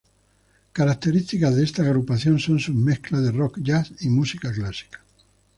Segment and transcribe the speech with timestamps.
[0.73, 4.99] Características de esta agrupación son sus mezclas de "rock", "jazz" y música clásica.